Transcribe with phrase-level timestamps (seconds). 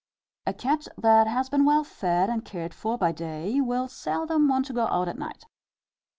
[0.47, 4.65] A cat that has been well fed and cared for by day, will seldom want
[4.65, 5.43] to go out at night.